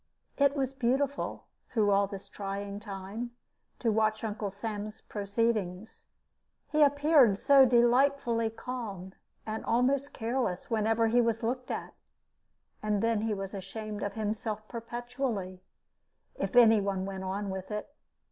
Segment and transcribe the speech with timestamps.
[0.35, 3.33] It was beautiful, through all this trying time,
[3.77, 6.07] to watch Uncle Sam's proceedings:
[6.69, 9.13] he appeared so delightfully calm
[9.45, 11.93] and almost careless whenever he was looked at.
[12.81, 15.61] And then he was ashamed of himself perpetually,
[16.35, 17.93] if any one went on with it.